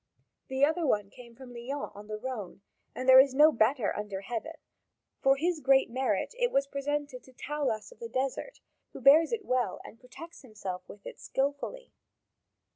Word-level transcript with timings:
The 0.47 0.65
other 0.65 0.83
came 1.11 1.35
from 1.35 1.53
Lyons 1.53 1.91
on 1.93 2.07
the 2.07 2.17
Rhone, 2.17 2.63
and 2.95 3.07
there 3.07 3.19
is 3.19 3.35
no 3.35 3.51
better 3.51 3.95
under 3.95 4.21
heaven; 4.21 4.55
for 5.21 5.35
his 5.35 5.59
great 5.59 5.91
merit 5.91 6.33
it 6.39 6.51
was 6.51 6.65
presented 6.65 7.21
to 7.23 7.33
Taulas 7.33 7.91
of 7.91 7.99
the 7.99 8.09
Desert, 8.09 8.61
who 8.93 8.99
bears 8.99 9.31
it 9.31 9.45
well 9.45 9.79
and 9.85 9.99
protects 9.99 10.41
himself 10.41 10.81
with 10.89 11.05
it 11.05 11.19
skilfully. 11.19 11.93